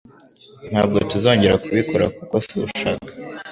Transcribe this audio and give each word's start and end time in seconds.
Ntabwo 0.71 0.97
tuzongera 1.09 1.61
kubikora 1.63 2.05
kuko 2.17 2.35
sushaka. 2.47 3.09